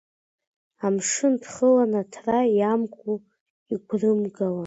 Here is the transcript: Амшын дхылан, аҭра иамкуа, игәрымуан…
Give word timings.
Амшын 0.85 1.33
дхылан, 1.41 1.91
аҭра 2.01 2.39
иамкуа, 2.57 3.15
игәрымуан… 3.73 4.55